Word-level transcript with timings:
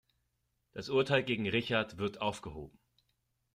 Das 0.71 0.89
Urteil 0.89 1.21
gegen 1.21 1.47
Richard 1.47 1.99
wird 1.99 2.21
aufgehoben. 2.21 2.79